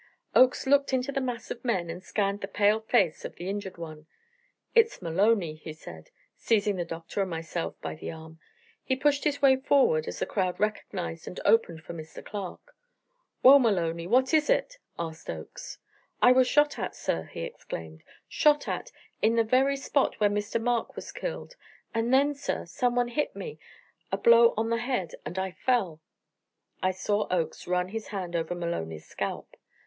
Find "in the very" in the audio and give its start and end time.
19.21-19.77